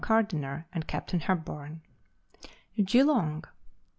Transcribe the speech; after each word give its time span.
Gardiner 0.03 0.65
and 0.73 0.87
Capt. 0.87 1.11
Hepburn. 1.11 1.81
GEELONG. 2.75 3.43